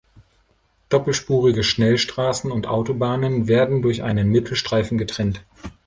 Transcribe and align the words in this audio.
Doppelspurige 0.89 1.61
Schnellstraßen 1.63 2.51
und 2.51 2.65
Autobahnen 2.65 3.47
werden 3.47 3.83
durch 3.83 4.01
einen 4.01 4.29
Mittelstreifen 4.29 4.97
getrennt. 4.97 5.43